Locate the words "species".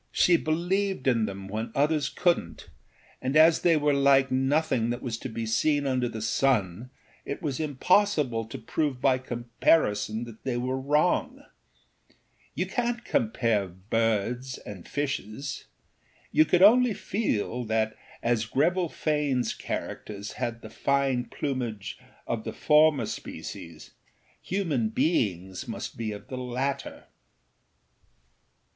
23.05-23.91